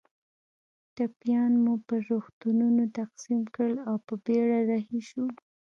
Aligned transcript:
ټپیان 0.95 1.51
مو 1.63 1.73
پر 1.87 1.99
روغتونونو 2.09 2.83
تقسیم 2.99 3.41
کړل 3.55 3.75
او 3.89 3.95
په 4.07 4.13
بېړه 4.25 4.59
رهي 4.69 5.01
شوو. 5.09 5.27